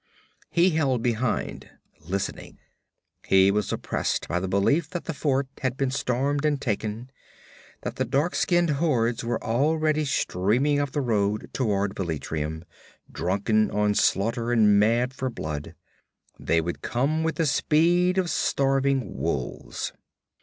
[0.49, 1.69] He held behind,
[1.99, 2.57] listening.
[3.27, 7.11] He was oppressed by the belief that the fort had been stormed and taken;
[7.83, 12.63] that the dark skinned hordes were already streaming up the road toward Velitrium,
[13.11, 15.75] drunken on slaughter and mad for blood.
[16.39, 19.93] They would come with the speed of starving wolves.